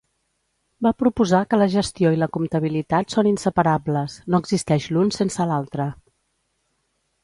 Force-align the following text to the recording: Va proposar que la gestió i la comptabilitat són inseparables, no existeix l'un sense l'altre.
Va 0.85 0.91
proposar 1.01 1.41
que 1.51 1.59
la 1.59 1.67
gestió 1.73 2.15
i 2.15 2.19
la 2.23 2.29
comptabilitat 2.39 3.15
són 3.17 3.31
inseparables, 3.35 4.19
no 4.33 4.43
existeix 4.45 4.93
l'un 4.97 5.17
sense 5.23 5.51
l'altre. 5.55 5.91